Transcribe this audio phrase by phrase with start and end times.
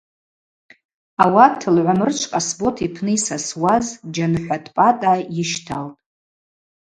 [1.23, 5.99] Ауат Лгӏвамрычв Къасбот йпны, йсасуаз Джьанхӏватӏ Патӏа йыщталтӏ.